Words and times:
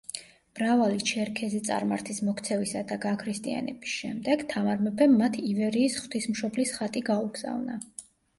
მრავალი 0.59 1.01
ჩერქეზი 1.09 1.59
წარმართის 1.67 2.21
მოქცევისა 2.29 2.81
და 2.93 2.97
გაქრისტიანების 3.03 3.93
შემდეგ 3.99 4.43
თამარ 4.55 4.81
მეფემ 4.87 5.15
მათ 5.21 5.39
ივერიის 5.51 6.01
ღვთისმშობლის 6.01 6.75
ხატი 6.81 7.07
გაუგზავნა. 7.13 7.79